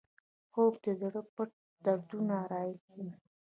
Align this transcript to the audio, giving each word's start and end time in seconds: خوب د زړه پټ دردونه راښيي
خوب 0.51 0.73
د 0.83 0.87
زړه 1.01 1.21
پټ 1.33 1.51
دردونه 1.85 2.35
راښيي 2.51 3.07